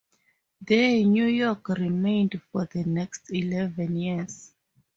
[0.61, 4.51] There "New York" remained for the next eleven years.